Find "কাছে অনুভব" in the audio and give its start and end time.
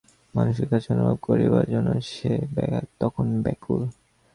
0.71-1.17